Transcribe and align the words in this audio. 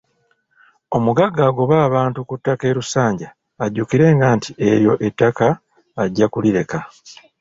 Omugagga 0.97 1.41
agoba 1.49 1.75
abantu 1.87 2.19
ku 2.27 2.33
ttaka 2.39 2.63
e 2.67 2.73
Lusanja 2.77 3.29
ajjukirenga 3.63 4.25
nti 4.37 4.49
eryo 4.69 4.93
ettaka 5.07 5.47
ajja 6.03 6.25
kulireka. 6.33 6.79